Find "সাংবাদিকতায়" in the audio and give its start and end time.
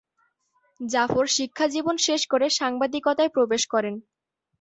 2.59-3.33